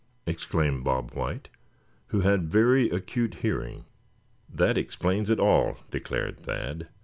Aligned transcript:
exclaimed 0.25 0.83
Bob 0.83 1.13
White, 1.13 1.47
who 2.07 2.21
had 2.21 2.49
very 2.51 2.89
acute 2.89 3.35
hearing. 3.43 3.85
"That 4.51 4.75
explains 4.75 5.29
it 5.29 5.39
all," 5.39 5.77
declared 5.91 6.39
Thad. 6.39 6.87